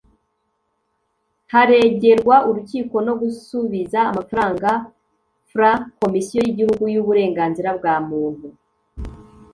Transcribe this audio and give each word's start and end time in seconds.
Haregerwa 1.51 2.35
urukiko 2.49 2.95
no 3.07 3.13
gusubiza 3.21 3.99
amafaranga 4.11 4.69
frw 5.49 5.79
komisiyo 5.99 6.39
y 6.43 6.49
igihugu 6.51 6.83
y 6.93 6.97
uburenganzira 7.01 7.69
bwa 7.77 7.95
muntu 8.09 8.47